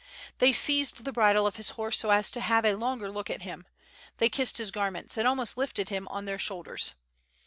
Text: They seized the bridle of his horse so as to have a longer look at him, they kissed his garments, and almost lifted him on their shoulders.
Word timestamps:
They 0.39 0.51
seized 0.51 1.03
the 1.05 1.11
bridle 1.13 1.45
of 1.45 1.57
his 1.57 1.69
horse 1.77 1.99
so 1.99 2.09
as 2.09 2.31
to 2.31 2.41
have 2.41 2.65
a 2.65 2.73
longer 2.73 3.11
look 3.11 3.29
at 3.29 3.43
him, 3.43 3.67
they 4.17 4.29
kissed 4.29 4.57
his 4.57 4.71
garments, 4.71 5.15
and 5.15 5.27
almost 5.27 5.57
lifted 5.57 5.89
him 5.89 6.07
on 6.07 6.25
their 6.25 6.39
shoulders. 6.39 6.95